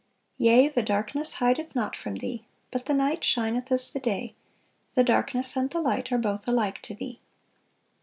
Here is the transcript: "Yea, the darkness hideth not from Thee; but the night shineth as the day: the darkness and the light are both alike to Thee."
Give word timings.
"Yea, 0.39 0.67
the 0.67 0.81
darkness 0.81 1.33
hideth 1.33 1.75
not 1.75 1.95
from 1.95 2.15
Thee; 2.15 2.43
but 2.71 2.87
the 2.87 2.93
night 2.95 3.23
shineth 3.23 3.71
as 3.71 3.91
the 3.93 3.99
day: 3.99 4.33
the 4.95 5.03
darkness 5.03 5.55
and 5.55 5.69
the 5.69 5.79
light 5.79 6.11
are 6.11 6.17
both 6.17 6.47
alike 6.47 6.81
to 6.81 6.95
Thee." 6.95 7.19